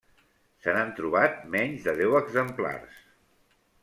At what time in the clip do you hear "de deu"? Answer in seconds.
1.89-2.15